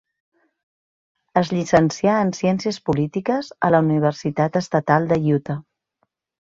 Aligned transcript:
Es 1.41 1.51
llicencià 1.57 2.17
en 2.23 2.33
ciències 2.39 2.81
polítiques 2.91 3.53
a 3.69 3.73
la 3.77 3.83
Universitat 3.87 4.63
Estatal 4.67 5.11
de 5.15 5.25
Utah. 5.39 5.63